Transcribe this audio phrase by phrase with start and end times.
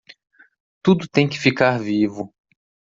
[0.81, 2.33] Tudo tem que ficar vivo